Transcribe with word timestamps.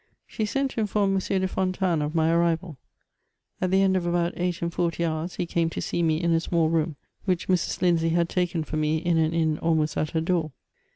She 0.25 0.47
sent 0.47 0.71
to 0.71 0.79
inform 0.79 1.13
M. 1.13 1.19
de 1.19 1.47
Fontanes 1.47 2.01
of 2.01 2.15
my 2.15 2.31
arrival; 2.31 2.79
at 3.61 3.69
the 3.69 3.83
end 3.83 3.95
of 3.95 4.05
ahout 4.05 4.33
eight 4.35 4.59
and 4.63 4.71
fortj 4.71 5.05
hours 5.05 5.35
he 5.35 5.45
came 5.45 5.69
to 5.69 5.79
see 5.79 6.01
me 6.01 6.19
in 6.19 6.31
a 6.33 6.39
small 6.39 6.69
room, 6.69 6.95
which 7.25 7.47
Mrs. 7.47 7.83
Lindsay 7.83 8.09
had 8.09 8.27
taken 8.27 8.63
for 8.63 8.77
me 8.77 8.97
in 8.97 9.19
an 9.19 9.31
inn 9.31 9.59
almost 9.59 9.97
at 9.97 10.09
her 10.09 10.21
door. 10.21 10.53